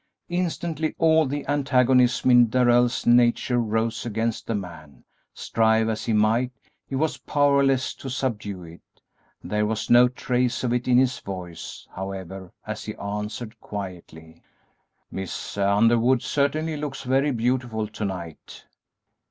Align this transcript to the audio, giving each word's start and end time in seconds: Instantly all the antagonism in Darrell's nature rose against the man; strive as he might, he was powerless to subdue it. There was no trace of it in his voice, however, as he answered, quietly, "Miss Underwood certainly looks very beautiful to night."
Instantly 0.29 0.95
all 0.97 1.27
the 1.27 1.47
antagonism 1.47 2.31
in 2.31 2.47
Darrell's 2.49 3.05
nature 3.05 3.59
rose 3.59 4.03
against 4.03 4.47
the 4.47 4.55
man; 4.55 5.03
strive 5.35 5.89
as 5.89 6.05
he 6.05 6.11
might, 6.13 6.51
he 6.87 6.95
was 6.95 7.17
powerless 7.17 7.93
to 7.93 8.09
subdue 8.09 8.63
it. 8.63 8.81
There 9.43 9.67
was 9.67 9.91
no 9.91 10.07
trace 10.07 10.63
of 10.63 10.73
it 10.73 10.87
in 10.87 10.97
his 10.97 11.19
voice, 11.19 11.87
however, 11.93 12.51
as 12.65 12.83
he 12.85 12.95
answered, 12.95 13.59
quietly, 13.59 14.41
"Miss 15.11 15.55
Underwood 15.55 16.23
certainly 16.23 16.77
looks 16.77 17.03
very 17.03 17.29
beautiful 17.29 17.87
to 17.87 18.03
night." 18.03 18.65